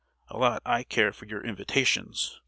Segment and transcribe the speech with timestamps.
[0.29, 2.39] A lot I care for your invitations.